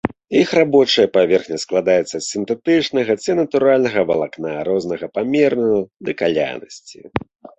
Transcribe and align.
Іх 0.39 0.49
рабочая 0.59 1.03
паверхня 1.17 1.57
складаецца 1.63 2.13
з 2.13 2.21
сінтэтычнага 2.29 3.13
ці 3.25 3.31
натуральнага 3.41 4.01
валакна 4.13 4.51
рознага 4.71 5.05
памеру 5.17 5.71
і 6.15 6.19
калянасці. 6.23 6.99